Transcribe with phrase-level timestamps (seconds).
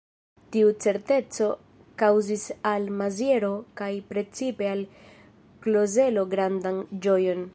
[0.53, 1.49] Tiu certeco
[2.03, 3.51] kaŭzis al Maziero
[3.81, 4.83] kaj precipe al
[5.67, 7.49] Klozelo grandan ĝojon.